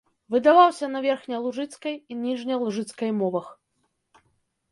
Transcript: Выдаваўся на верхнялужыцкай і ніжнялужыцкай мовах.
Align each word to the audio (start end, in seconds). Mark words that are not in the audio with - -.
Выдаваўся 0.35 0.87
на 0.93 0.99
верхнялужыцкай 1.07 1.95
і 2.15 2.17
ніжнялужыцкай 2.23 3.09
мовах. 3.19 3.47